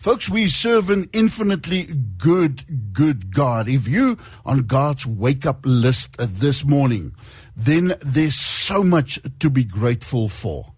[0.00, 1.82] Folks, we serve an infinitely
[2.16, 3.68] good, good God.
[3.68, 7.14] If you on God's wake up list uh, this morning,
[7.54, 10.72] then there's so much to be grateful for.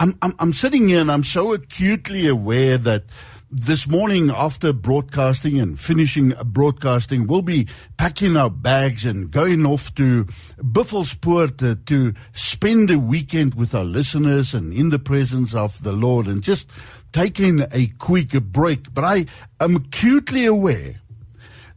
[0.00, 3.04] I'm, I'm, I'm sitting here and I'm so acutely aware that
[3.48, 9.94] this morning after broadcasting and finishing broadcasting, we'll be packing our bags and going off
[9.94, 10.24] to
[10.58, 15.92] Buffelspoort uh, to spend a weekend with our listeners and in the presence of the
[15.92, 16.68] Lord and just
[17.14, 18.92] taking a quick break.
[18.92, 19.26] But I
[19.60, 20.96] am acutely aware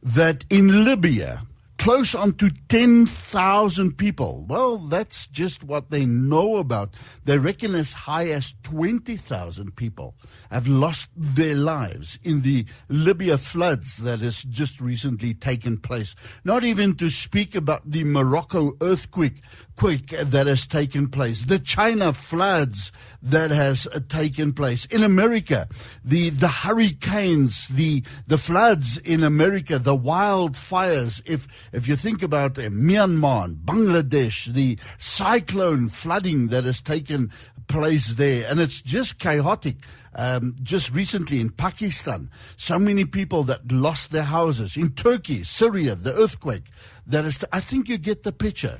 [0.01, 1.43] that in Libya,
[1.77, 4.45] close on to 10,000 people.
[4.47, 6.89] Well, that's just what they know about.
[7.25, 10.15] They reckon as high as 20,000 people
[10.49, 16.15] have lost their lives in the Libya floods that has just recently taken place.
[16.43, 19.43] Not even to speak about the Morocco earthquake
[19.77, 22.91] quake that has taken place, the China floods
[23.21, 25.67] that has taken place in America,
[26.03, 31.21] the the hurricanes, the the floods in America, the wildfires.
[31.25, 37.31] If if you think about uh, Myanmar, Bangladesh, the cyclone flooding that has taken
[37.67, 39.77] place there, and it's just chaotic.
[40.19, 44.75] Um, just recently in Pakistan, so many people that lost their houses.
[44.75, 46.71] In Turkey, Syria, the earthquake.
[47.05, 48.79] That is, I think you get the picture.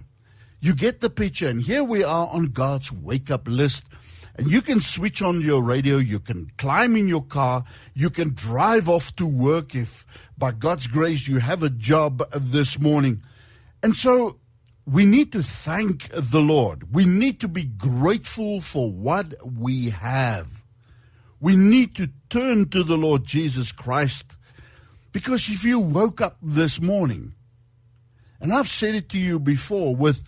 [0.60, 1.48] You get the picture.
[1.48, 3.84] And here we are on God's wake up list.
[4.38, 7.64] And you can switch on your radio, you can climb in your car,
[7.96, 10.06] you can drive off to work if
[10.38, 13.24] by God's grace you have a job this morning.
[13.82, 14.40] And so
[14.86, 16.94] we need to thank the Lord.
[16.94, 20.64] We need to be grateful for what we have.
[21.40, 24.26] We need to turn to the Lord Jesus Christ.
[25.12, 27.34] Because if you woke up this morning,
[28.40, 30.22] and I've said it to you before, with,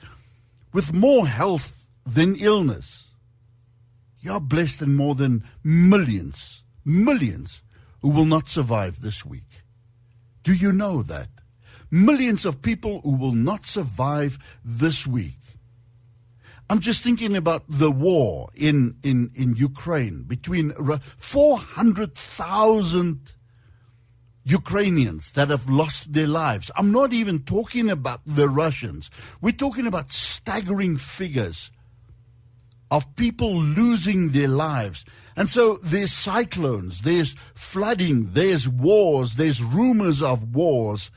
[0.74, 3.08] with more health than illness,
[4.20, 7.62] you're blessed in more than millions, millions
[8.02, 9.64] who will not survive this week.
[10.44, 11.30] Do you know that?
[11.92, 15.34] Millions of people who will not survive this week.
[16.70, 20.72] I'm just thinking about the war in, in, in Ukraine between
[21.18, 23.34] 400,000
[24.50, 26.72] Ukrainians that have lost their lives.
[26.76, 29.10] I'm not even talking about the Russians.
[29.42, 31.72] We're talking about staggering figures
[32.92, 35.06] of people losing their lives.
[35.36, 41.12] And so there's cyclones, there's flooding, there's wars, there's rumors of wars.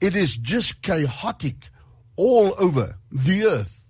[0.00, 1.68] It is just chaotic
[2.16, 3.84] all over the earth.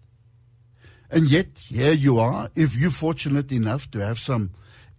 [1.11, 4.51] And yet, here you are, if you're fortunate enough to have some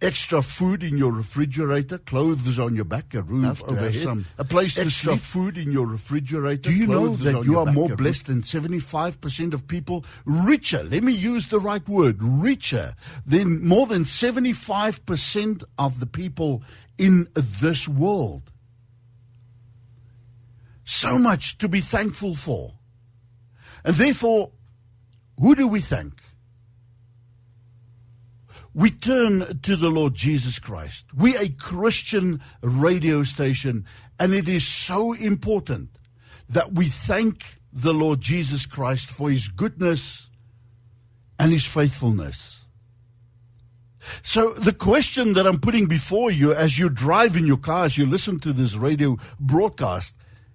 [0.02, 4.76] extra food in your refrigerator, clothes on your back, a roof over some a place
[4.76, 5.20] extra to sleep.
[5.20, 6.70] food in your refrigerator.
[6.70, 10.04] Do you know that you are more blessed than 75% of people?
[10.24, 16.62] Richer, let me use the right word, richer than more than 75% of the people
[16.98, 18.42] in this world.
[20.84, 22.74] So much to be thankful for.
[23.84, 24.50] And therefore,
[25.38, 26.21] who do we thank?
[28.74, 31.04] We turn to the Lord Jesus Christ.
[31.14, 33.84] We're a Christian radio station,
[34.18, 35.90] and it is so important
[36.48, 40.28] that we thank the Lord Jesus Christ for his goodness
[41.38, 42.60] and his faithfulness.
[44.22, 47.96] So, the question that I'm putting before you as you drive in your car, as
[47.96, 50.12] you listen to this radio broadcast,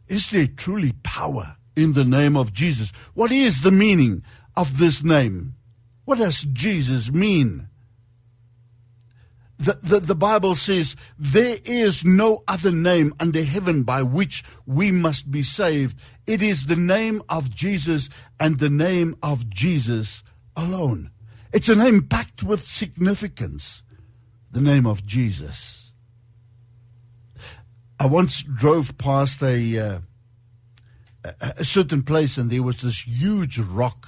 [0.07, 2.91] is there truly power in the name of Jesus?
[3.13, 4.23] What is the meaning
[4.55, 5.55] of this name?
[6.03, 7.69] What does Jesus mean?
[9.59, 14.91] The, the, the, Bible says, There is no other name under heaven by which we
[14.91, 15.97] must be saved.
[16.27, 18.07] It is the name of Jesus
[18.39, 20.23] and the name of Jesus
[20.55, 21.09] alone.
[21.51, 23.81] It's a name packed with significance.
[24.51, 25.91] The name of Jesus.
[27.99, 29.99] I once drove past a, uh,
[31.41, 34.07] a certain place and there was this huge rock.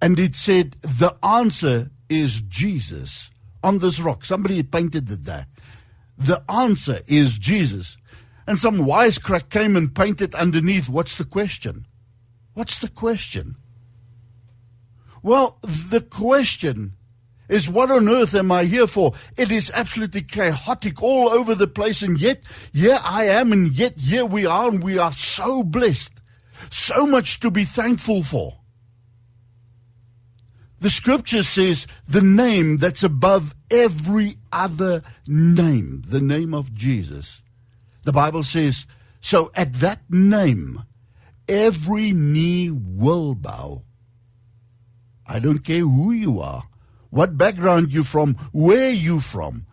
[0.00, 3.30] And it said, The answer is Jesus
[3.62, 4.24] on this rock.
[4.24, 5.46] Somebody painted it there.
[6.16, 7.96] The answer is Jesus.
[8.46, 10.88] And some wisecrack came and painted underneath.
[10.88, 11.86] What's the question?
[12.54, 13.56] What's the question?
[15.22, 16.94] Well, the question
[17.48, 19.14] is what on earth am I here for?
[19.36, 22.42] It is absolutely chaotic all over the place, and yet
[22.72, 26.12] here I am, and yet here we are, and we are so blessed.
[26.70, 28.57] So much to be thankful for.
[30.80, 37.42] The scripture says the name that's above every other name, the name of Jesus.
[38.04, 38.86] The Bible says,
[39.20, 40.84] so at that name,
[41.48, 43.82] every knee will bow.
[45.26, 46.68] I don't care who you are,
[47.10, 49.66] what background you're from, where you're from.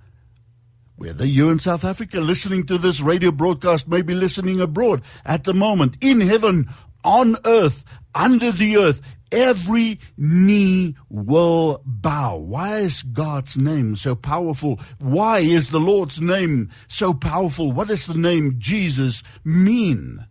[0.95, 5.53] whether you're in South Africa listening to this radio broadcast, maybe listening abroad at the
[5.53, 6.69] moment, in heaven,
[7.03, 7.83] on earth,
[8.15, 9.01] under the earth,
[9.31, 12.37] every knee will bow.
[12.37, 14.79] Why is God's name so powerful?
[14.99, 17.71] Why is the Lord's name so powerful?
[17.71, 20.25] What does the name Jesus mean?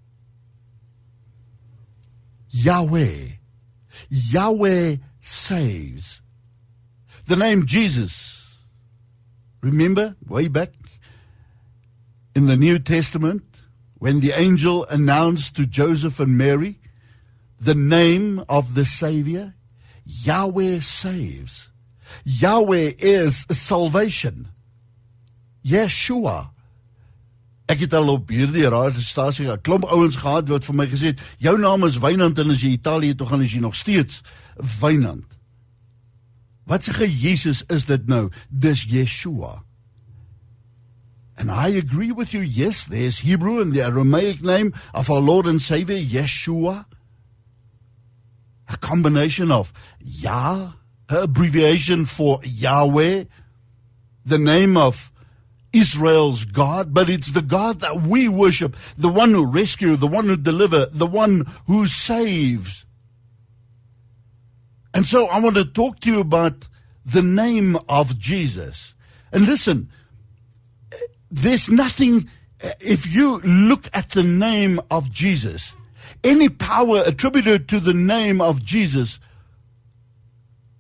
[2.49, 3.29] Yahweh.
[4.09, 6.23] Yahweh saves.
[7.27, 8.57] The name Jesus.
[9.61, 10.73] Remember, way back
[12.35, 13.43] in the New Testament,
[13.99, 16.79] when the angel announced to Joseph and Mary
[17.61, 19.55] the name of the Savior,
[20.05, 21.71] Yahweh saves.
[22.25, 24.49] Yahweh is salvation.
[25.65, 26.51] Yeshua.
[27.67, 31.21] Ek het al op hierdie radiostasie 'n klomp ouens gehad wat vir my gesê het,
[31.39, 34.23] "Jou naam is Wynand en as jy Italië toe gaan, is jy nog steeds
[34.81, 35.25] Wynand."
[36.65, 38.31] Wat sê Jesus is dit nou?
[38.51, 39.63] Dis Yeshua.
[41.37, 42.41] And I agree with you.
[42.43, 46.87] Yes, there's Hebrew and the Aramaic name of our Lord and Savior, Yeshua.
[48.69, 50.73] A combination of Yah,
[51.09, 53.25] abbreviation for Yahweh,
[54.25, 55.13] the name of
[55.73, 60.27] Israel's God, but it's the God that we worship, the one who rescues, the one
[60.27, 62.87] who delivers, the one who saves.
[64.95, 66.69] And so I want to talk to you about
[67.05, 68.95] the name of Jesus.
[69.33, 69.91] And listen,
[71.31, 72.31] there's nothing,
[72.79, 75.75] if you look at the name of Jesus,
[76.23, 79.19] any power attributed to the name of Jesus,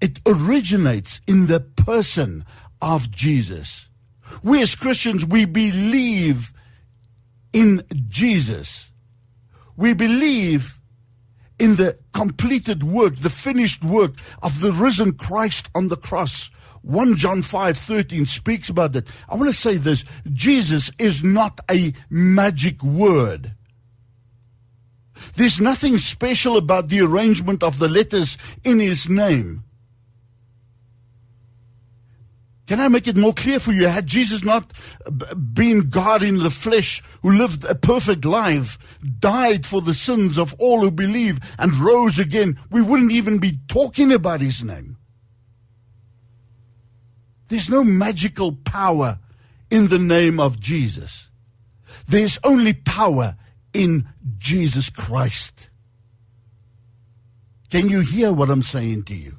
[0.00, 2.44] it originates in the person
[2.81, 3.88] of Jesus.
[4.43, 6.53] We as Christians, we believe
[7.53, 8.91] in Jesus.
[9.76, 10.79] We believe
[11.59, 16.50] in the completed work, the finished work of the risen Christ on the cross.
[16.82, 19.09] 1 John 5:13 speaks about that.
[19.29, 23.53] I want to say this, Jesus is not a magic word.
[25.37, 29.65] There's nothing special about the arrangement of the letters in his name.
[32.67, 33.88] Can I make it more clear for you?
[33.88, 34.73] Had Jesus not
[35.05, 38.79] uh, been God in the flesh, who lived a perfect life,
[39.19, 43.59] died for the sins of all who believe, and rose again, we wouldn't even be
[43.69, 44.97] talking about his name.
[47.49, 49.19] There's no magical power
[49.71, 51.29] in the name of Jesus.
[52.09, 53.37] There's only power
[53.75, 55.69] in Jesus Christ.
[57.71, 59.38] Can you hear what I'm saying to you?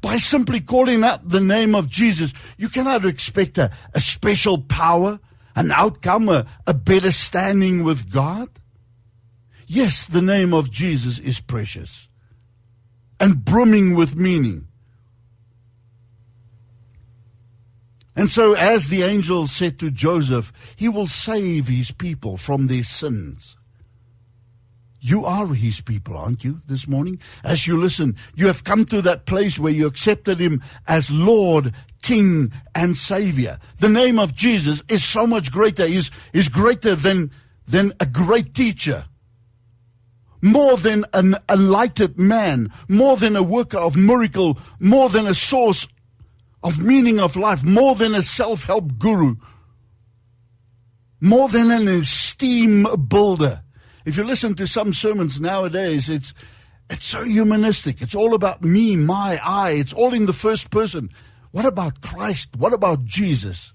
[0.00, 5.20] By simply calling out the name of Jesus, you cannot expect a, a special power,
[5.54, 8.48] an outcome, a, a better standing with God.
[9.66, 12.08] Yes, the name of Jesus is precious
[13.20, 14.66] and brimming with meaning.
[18.20, 22.82] And so, as the angel said to Joseph, he will save his people from their
[22.82, 23.56] sins.
[25.00, 27.18] You are his people, aren't you, this morning?
[27.42, 31.72] As you listen, you have come to that place where you accepted him as Lord,
[32.02, 33.58] King, and Savior.
[33.78, 37.30] The name of Jesus is so much greater, is, is greater than,
[37.66, 39.06] than a great teacher.
[40.42, 45.88] More than an enlightened man, more than a worker of miracle, more than a source
[46.62, 49.36] of meaning of life, more than a self help guru,
[51.20, 53.62] more than an esteem builder.
[54.04, 56.34] If you listen to some sermons nowadays, it's
[56.88, 58.02] it's so humanistic.
[58.02, 59.70] It's all about me, my, I.
[59.70, 61.10] It's all in the first person.
[61.52, 62.48] What about Christ?
[62.56, 63.72] What about Jesus?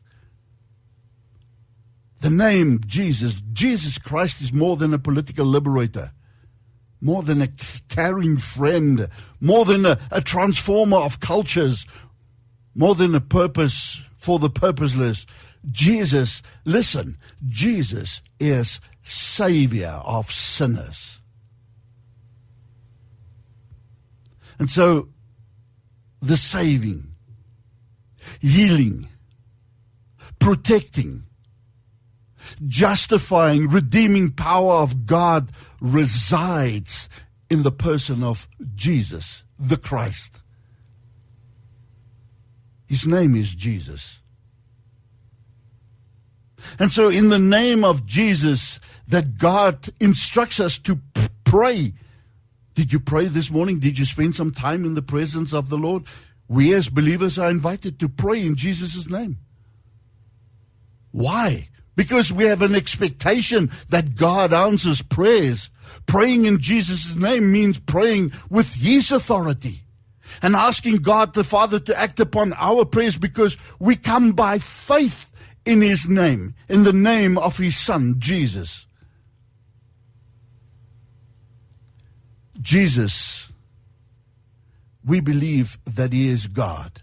[2.19, 6.11] The name Jesus, Jesus Christ is more than a political liberator,
[6.99, 7.49] more than a
[7.87, 9.09] caring friend,
[9.39, 11.85] more than a, a transformer of cultures,
[12.75, 15.25] more than a purpose for the purposeless.
[15.71, 17.17] Jesus, listen,
[17.47, 21.19] Jesus is Savior of sinners.
[24.59, 25.09] And so,
[26.21, 27.11] the saving,
[28.39, 29.09] healing,
[30.39, 31.23] protecting,
[32.67, 35.51] justifying, redeeming power of God
[35.81, 37.09] resides
[37.49, 40.39] in the person of Jesus, the Christ.
[42.87, 44.21] His name is Jesus.
[46.79, 50.99] And so, in the name of Jesus, that God instructs us to
[51.43, 51.93] pray.
[52.73, 53.79] Did you pray this morning?
[53.79, 56.03] Did you spend some time in the presence of the Lord?
[56.47, 59.37] We as believers are invited to pray in Jesus' name.
[61.11, 61.69] Why?
[61.95, 65.69] Because we have an expectation that God answers prayers.
[66.05, 69.84] Praying in Jesus' name means praying with His authority.
[70.41, 75.31] And asking God the Father to act upon our prayers because we come by faith
[75.65, 78.87] in His name, in the name of His Son, Jesus.
[82.61, 83.51] Jesus,
[85.03, 87.01] we believe that He is God.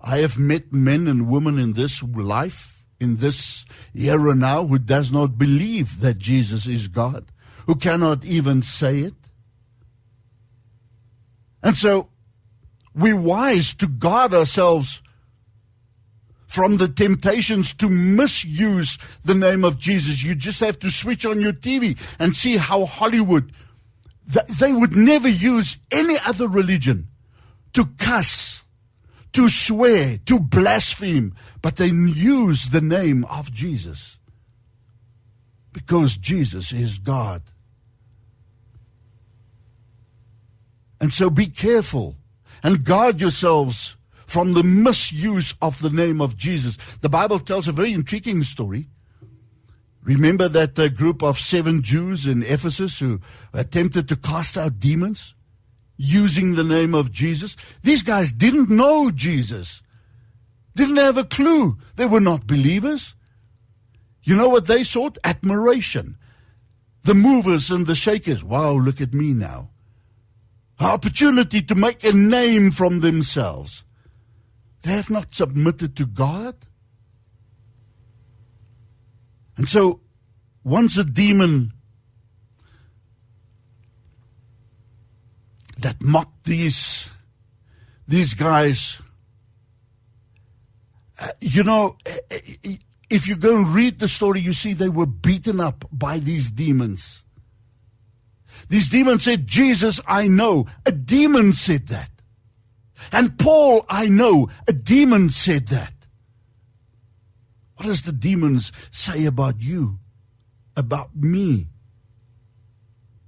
[0.00, 3.64] I have met men and women in this life, in this
[3.94, 7.32] era now, who does not believe that Jesus is God,
[7.66, 9.14] who cannot even say it.
[11.62, 12.10] And so
[12.94, 15.02] we're wise to guard ourselves
[16.46, 20.22] from the temptations to misuse the name of Jesus.
[20.22, 23.52] You just have to switch on your TV and see how Hollywood,
[24.60, 27.08] they would never use any other religion
[27.72, 28.62] to cuss,
[29.32, 34.18] to swear, to blaspheme, but they use the name of Jesus
[35.72, 37.42] because Jesus is God.
[41.00, 42.14] And so be careful
[42.64, 46.78] and guard yourselves from the misuse of the name of Jesus.
[47.02, 48.88] The Bible tells a very intriguing story.
[50.02, 53.20] Remember that uh, group of seven Jews in Ephesus who
[53.52, 55.34] attempted to cast out demons
[55.96, 57.54] using the name of Jesus?
[57.82, 59.82] These guys didn't know Jesus,
[60.74, 61.78] didn't have a clue.
[61.96, 63.14] They were not believers.
[64.22, 65.18] You know what they sought?
[65.22, 66.16] Admiration.
[67.02, 68.42] The movers and the shakers.
[68.42, 69.68] Wow, look at me now
[70.80, 73.84] opportunity to make a name from themselves.
[74.82, 76.56] They have not submitted to God.
[79.56, 80.00] And so,
[80.62, 81.72] once a demon
[85.78, 87.08] that mocked these,
[88.08, 89.00] these guys,
[91.18, 92.70] uh, you know, uh, uh,
[93.10, 96.50] if you go and read the story, you see they were beaten up by these
[96.50, 97.23] demons.
[98.68, 100.66] These demons said, Jesus, I know.
[100.86, 102.10] A demon said that.
[103.12, 104.48] And Paul, I know.
[104.66, 105.92] A demon said that.
[107.76, 109.98] What does the demons say about you?
[110.76, 111.68] About me?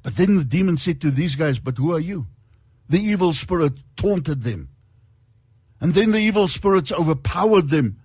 [0.02, 2.26] But then the demon said to these guys, But who are you?
[2.88, 4.68] The evil spirit taunted them.
[5.80, 7.99] And then the evil spirits overpowered them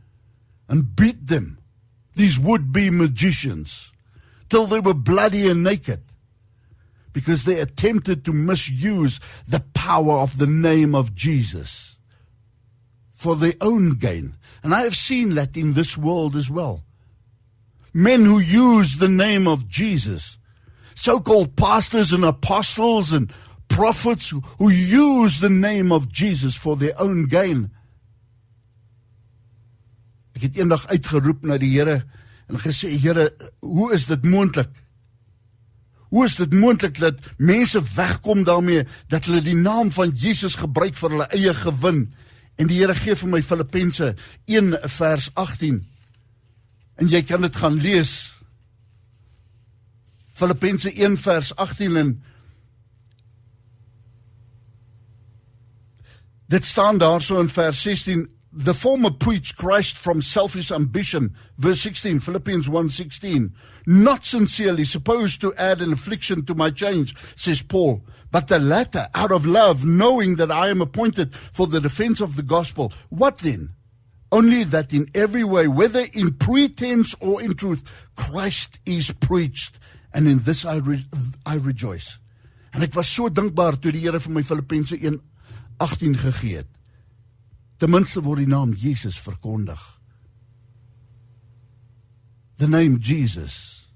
[0.68, 1.60] and beat them,
[2.16, 3.92] these would be magicians,
[4.50, 6.02] till they were bloody and naked
[7.14, 11.98] because they attempted to misuse the power of the name of Jesus
[13.10, 14.36] for their own gain.
[14.64, 16.84] And I have seen that in this world as well.
[17.94, 20.38] Men who use the name of Jesus,
[20.96, 23.32] so called pastors and apostles and
[23.68, 27.72] prophets who, use the name of Jesus for their own gain.
[30.36, 32.02] Ek het eendag uitgeroep na die Here
[32.52, 34.72] en gesê Here, hoe is dit moontlik
[36.12, 40.98] Hoe is dit moontlik dat mense wegkom daarmee dat hulle die naam van Jesus gebruik
[41.00, 42.02] vir hulle eie gewin?
[42.60, 44.10] En die Here gee vir my Filippense
[44.46, 45.80] 1 vers 18.
[47.00, 48.12] En jy kan dit gaan lees.
[50.36, 52.12] Filippense 1 vers 18 en
[56.52, 61.36] Dit staan daarso in vers 16 the former preached Christ from selfish ambition.
[61.58, 63.54] Verse 16, Philippians 1:16.
[63.88, 69.08] Not sincerely, supposed to add an affliction to my change, says Paul, but the latter
[69.16, 72.92] out of love, knowing that I am appointed for the defense of the gospel.
[73.10, 73.74] What then?
[74.32, 77.84] Only that in every way, whether in pretense or in truth,
[78.16, 79.80] Christ is preached,
[80.14, 81.06] and in this I re
[81.46, 82.18] I rejoice.
[82.74, 86.81] En ek was so dankbaar toe die Here vir my Filippense 1:18 gegee het.
[87.82, 89.82] Ten minste word die naam Jesus verkondig.
[92.60, 93.88] The name Jesus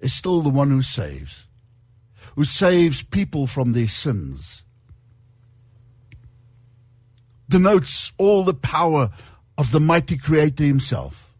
[0.00, 1.46] is still the one who saves.
[2.36, 4.62] Who saves people from their sins.
[7.46, 9.10] Denotes all the power
[9.58, 11.34] of the mighty creator himself.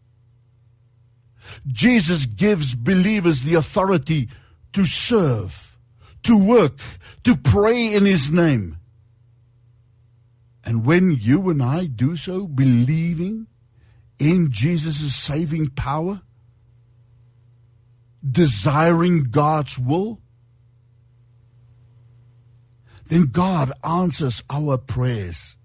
[1.65, 4.29] Jesus gives believers the authority
[4.73, 5.79] to serve,
[6.21, 6.77] to work,
[7.23, 8.77] to pray in his name
[10.65, 13.47] and when you and I do so, believing
[14.17, 16.21] in Jesus' saving power,
[18.27, 20.21] desiring God's will,
[23.07, 25.55] then God answers our prayers.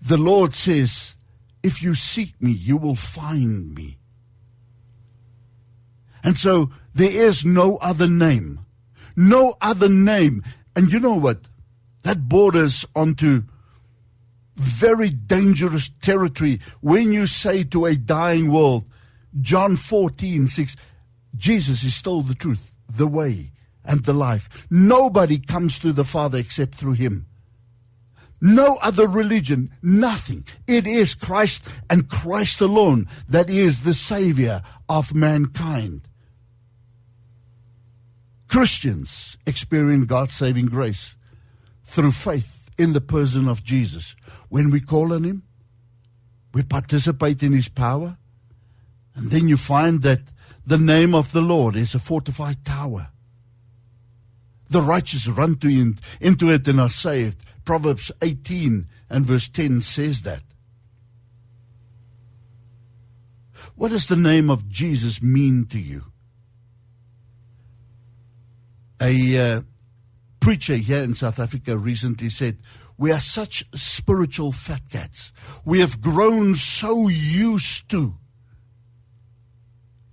[0.00, 1.16] The Lord says,
[1.62, 3.98] If you seek me, you will find me.
[6.22, 8.60] And so there is no other name.
[9.16, 10.44] No other name.
[10.76, 11.40] And you know what?
[12.04, 13.42] That borders onto
[14.54, 18.84] very dangerous territory when you say to a dying world,
[19.40, 20.76] John 14, 6,
[21.36, 23.50] Jesus is still the truth, the way,
[23.84, 24.48] and the life.
[24.70, 27.26] Nobody comes to the Father except through him.
[28.40, 30.44] No other religion, nothing.
[30.66, 36.02] It is Christ and Christ alone that is the Savior of mankind.
[38.46, 41.16] Christians experience God's saving grace
[41.94, 44.16] through faith in the person of Jesus.
[44.48, 45.44] When we call on Him,
[46.52, 48.18] we participate in His power,
[49.14, 50.22] and then you find that
[50.66, 53.10] the name of the Lord is a fortified tower.
[54.68, 57.44] The righteous run to in, into it and are saved.
[57.64, 60.42] Proverbs 18 and verse 10 says that.
[63.76, 66.06] What does the name of Jesus mean to you?
[69.00, 69.60] A uh,
[70.44, 72.58] preacher here in South Africa recently said,
[72.98, 75.32] We are such spiritual fat cats.
[75.64, 78.14] We have grown so used to.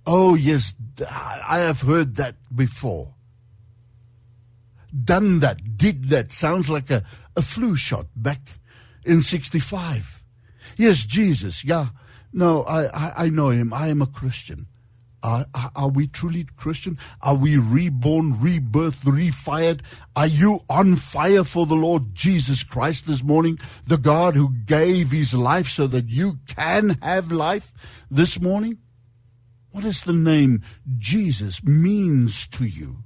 [0.06, 0.72] Oh, yes,
[1.06, 3.14] I have heard that before.
[5.04, 6.32] Done that, did that.
[6.32, 7.04] Sounds like a,
[7.36, 8.58] a flu shot back
[9.04, 10.24] in 65.
[10.78, 11.88] Yes, Jesus, yeah.
[12.32, 13.74] No, I, I, I know him.
[13.74, 14.66] I am a Christian.
[15.22, 16.98] Are, are, we truly Christian?
[17.20, 19.80] Are we reborn, rebirth, refired?
[20.16, 23.58] Are you on fire for the Lord Jesus Christ this morning?
[23.86, 27.72] The God who gave his life so that you can have life
[28.10, 28.78] this morning?
[29.70, 30.62] What does the name
[30.98, 33.04] Jesus means to you?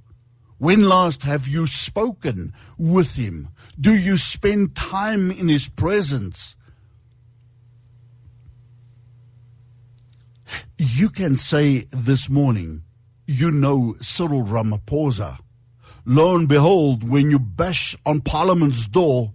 [0.57, 3.49] When last have you spoken with him?
[3.79, 6.55] Do you spend time in his presence?
[10.77, 12.83] You can say this morning,
[13.25, 15.39] you know Cyril Ramaphosa.
[16.05, 19.33] Lo and behold, when you bash on Parliament's door,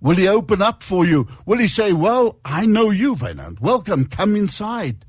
[0.00, 1.28] will he open up for you?
[1.46, 3.60] Will he say, Well, I know you, Wynand.
[3.60, 5.04] Welcome, come inside.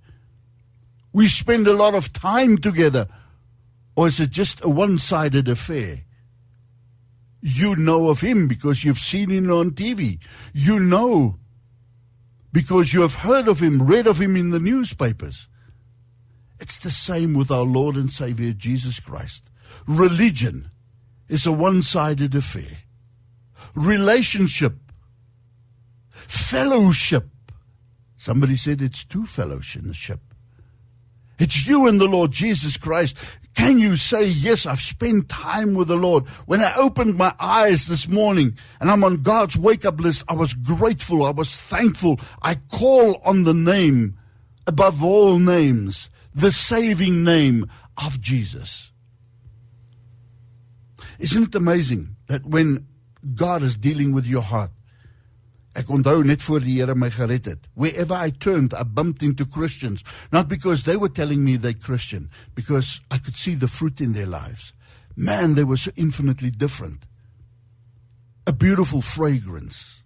[1.13, 3.07] We spend a lot of time together.
[3.95, 6.03] Or is it just a one sided affair?
[7.41, 10.19] You know of him because you've seen him on TV.
[10.53, 11.37] You know
[12.53, 15.47] because you have heard of him, read of him in the newspapers.
[16.61, 19.49] It's the same with our Lord and Savior Jesus Christ.
[19.87, 20.69] Religion
[21.27, 22.77] is a one sided affair.
[23.73, 24.75] Relationship,
[26.11, 27.27] fellowship.
[28.15, 30.19] Somebody said it's two fellowship.
[31.39, 33.17] It's you and the Lord Jesus Christ.
[33.55, 36.27] Can you say, Yes, I've spent time with the Lord?
[36.45, 40.35] When I opened my eyes this morning and I'm on God's wake up list, I
[40.35, 41.25] was grateful.
[41.25, 42.19] I was thankful.
[42.43, 44.19] I call on the name
[44.67, 47.69] above all names the saving name
[48.03, 48.91] of Jesus.
[51.19, 52.87] Isn't it amazing that when
[53.35, 54.71] God is dealing with your heart,
[55.71, 57.67] Ek onthou net voor die Here my gered het.
[57.75, 62.29] Wherever I turned, I bumped into Christians, not because they were telling me they're Christian,
[62.55, 64.73] because I could see the fruit in their lives.
[65.15, 67.05] Man, they were so infinitely different.
[68.45, 70.03] A beautiful fragrance.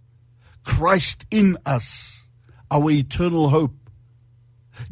[0.64, 2.22] Christ in us,
[2.70, 3.85] our eternal hope.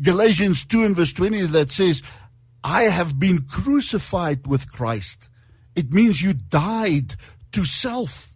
[0.02, 2.02] Galatians 2 and verse 20 that says,
[2.64, 5.30] I have been crucified with Christ.
[5.76, 7.16] It means you died
[7.52, 8.32] to self.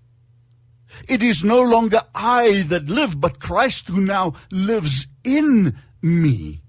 [1.07, 6.61] It is no longer I that live, but Christ who now lives in me.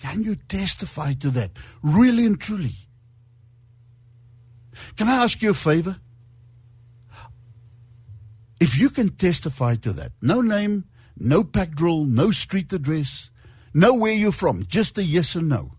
[0.00, 1.52] Can you testify to that?
[1.82, 2.74] Really and truly.
[4.96, 5.96] Can I ask you a favor?
[8.60, 10.84] If you can testify to that, no name,
[11.16, 13.30] no pack drill, no street address,
[13.76, 15.70] know where you're from, just a yes or no.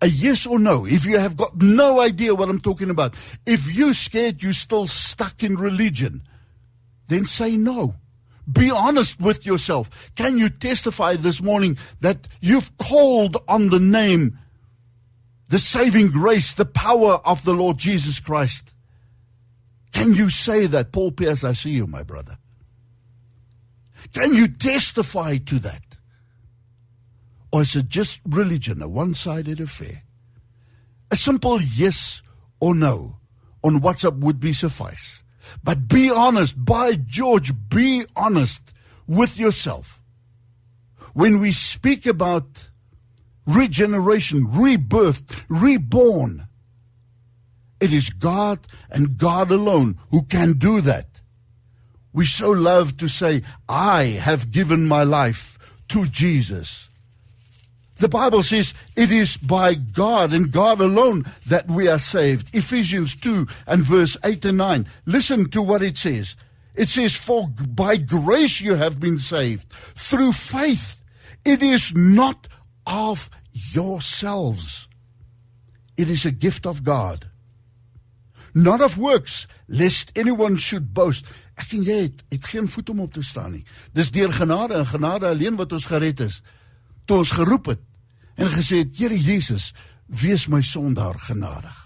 [0.00, 0.86] A yes or no.
[0.86, 4.86] If you have got no idea what I'm talking about, if you're scared you're still
[4.86, 6.22] stuck in religion,
[7.08, 7.94] then say no.
[8.50, 9.90] Be honest with yourself.
[10.16, 14.38] Can you testify this morning that you've called on the name,
[15.48, 18.72] the saving grace, the power of the Lord Jesus Christ?
[19.92, 20.92] Can you say that?
[20.92, 22.36] Paul Pierce, I see you, my brother.
[24.12, 25.93] Can you testify to that?
[27.54, 30.02] Or is it just religion, a one sided affair?
[31.12, 32.20] A simple yes
[32.58, 33.18] or no
[33.62, 35.22] on WhatsApp would be suffice.
[35.62, 38.60] But be honest, by George, be honest
[39.06, 40.02] with yourself.
[41.12, 42.70] When we speak about
[43.46, 46.48] regeneration, rebirth, reborn,
[47.78, 51.20] it is God and God alone who can do that.
[52.12, 55.56] We so love to say, I have given my life
[55.90, 56.88] to Jesus.
[57.96, 62.54] The Bible says it is by God and God alone that we are saved.
[62.54, 64.86] Ephesians 2 and verse 8 and 9.
[65.06, 66.34] Listen to what it says.
[66.74, 71.02] It says, For by grace you have been saved through faith.
[71.44, 72.48] It is not
[72.86, 74.88] of yourselves,
[75.96, 77.26] it is a gift of God,
[78.52, 81.24] not of works, lest anyone should boast.
[81.54, 83.64] Ek en jy het, het geen voet om op te staan nie.
[83.94, 86.40] Dis deur genade en genade alleen wat ons gered is.
[87.04, 87.82] Toe ons geroep het
[88.40, 89.72] en gesê het, Here Jesus,
[90.06, 91.76] wees my sondaar genadig.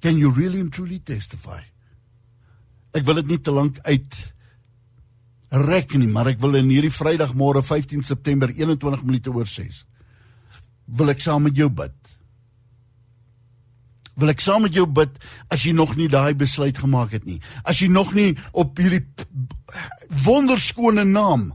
[0.00, 1.60] Can you really and truly testify?
[2.94, 4.18] Ek wil dit nie te lank uit
[5.48, 9.84] rek nie, maar ek wil in hierdie Vrydagmôre 15 September 21 minute oor 6
[10.96, 11.94] wil ek saam met jou bid.
[14.18, 15.18] Wil ek saam met jou bid
[15.52, 17.38] as jy nog nie daai besluit gemaak het nie.
[17.62, 19.04] As jy nog nie op hierdie
[20.24, 21.50] wonderskone naam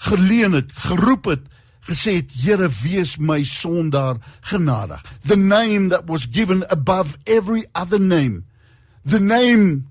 [0.00, 1.42] geleen het, geroep het,
[1.84, 5.02] gesê het Here wees my sondaar genadig.
[5.22, 8.44] The name that was given above every other name.
[9.04, 9.86] The name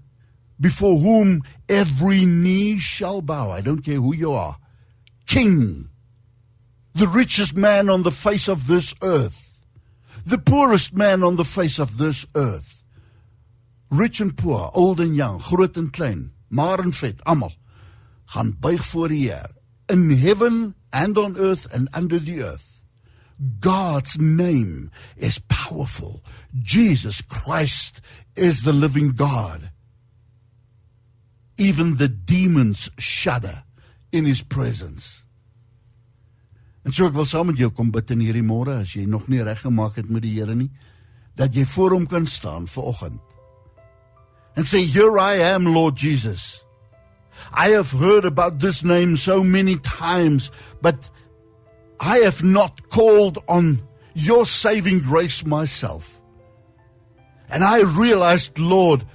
[0.59, 3.51] before whom every knee shall bow.
[3.51, 4.57] I don't care who you are.
[5.25, 5.89] King.
[6.93, 9.57] The richest man on the face of this earth.
[10.25, 12.83] The poorest man on the face of this earth.
[13.89, 17.55] Rich and poor, old and young, groot en klein, maar en vet, almal
[18.29, 19.58] gaan buig voor die Here
[19.89, 22.81] in heaven and on earth and under the earth.
[23.59, 26.23] God's name is powerful.
[26.59, 28.01] Jesus Christ
[28.35, 29.71] is the living God.
[31.57, 33.63] Even the demons shudder
[34.11, 35.23] in his presence.
[36.85, 39.27] En so ek wil saam met jou kom bid in hierdie môre as jy nog
[39.29, 40.71] nie reg gemaak het met die Here nie,
[41.37, 43.19] dat jy voor hom kan staan vir oggend.
[44.55, 46.63] And say, "Here I am, Lord Jesus."
[47.53, 51.09] I have heard about this name so many times, but
[51.99, 53.81] I have not called on
[54.13, 56.21] your saving grace myself.
[57.49, 59.05] And I realized, Lord,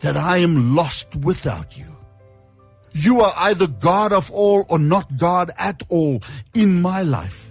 [0.00, 1.96] that I am lost without you.
[2.92, 6.22] You are either God of all or not God at all
[6.54, 7.47] in my life.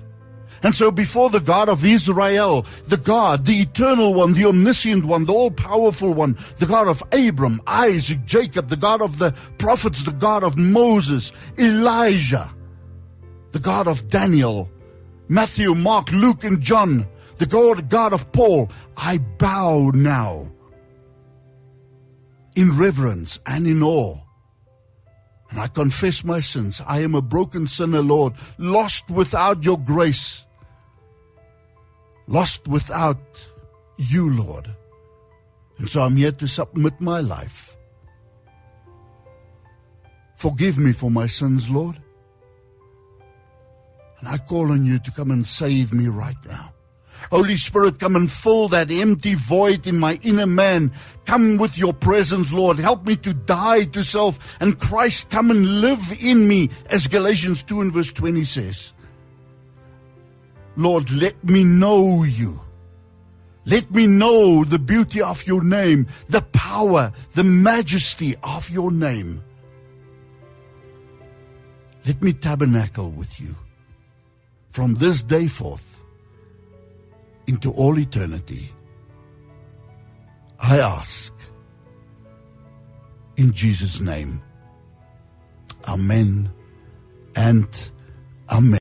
[0.64, 5.26] And so before the God of Israel, the God, the eternal one, the omniscient one,
[5.26, 10.04] the all powerful one, the God of Abram, Isaac, Jacob, the God of the prophets,
[10.04, 12.50] the God of Moses, Elijah,
[13.52, 14.70] the God of Daniel,
[15.28, 20.52] Matthew, Mark, Luke, and John, the God, God of Paul, I bow now
[22.56, 24.18] in reverence and in awe.
[25.52, 26.82] And I confess my sins.
[26.86, 30.46] I am a broken sinner, Lord, lost without your grace
[32.28, 33.20] lost without
[33.98, 34.70] you, Lord.
[35.80, 37.78] And so I'm here to submit my life.
[40.36, 42.00] Forgive me for my sins, Lord.
[44.20, 46.74] And I call on you to come and save me right now.
[47.32, 50.92] Holy Spirit, come and fill that empty void in my inner man.
[51.26, 52.78] Come with your presence, Lord.
[52.78, 57.64] Help me to die to self and Christ come and live in me, as Galatians
[57.64, 58.94] 2 and verse 20 says.
[60.78, 62.62] Lord, let me know you.
[63.66, 69.44] Let me know the beauty of your name, the power, the majesty of your name.
[72.06, 73.56] Let me tabernacle with you
[74.70, 76.04] from this day forth
[77.48, 78.72] into all eternity.
[80.60, 81.34] I ask
[83.36, 84.42] in Jesus' name.
[85.88, 86.50] Amen
[87.36, 87.68] and
[88.50, 88.76] Amen.